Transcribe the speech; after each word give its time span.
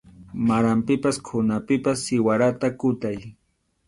Maranpipas 0.45 1.19
qhunapipas 1.27 2.05
siwarata 2.05 2.71
kutay. 2.79 3.19